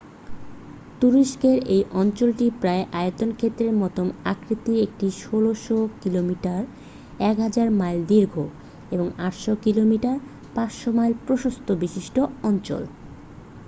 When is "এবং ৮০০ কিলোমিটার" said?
8.91-10.15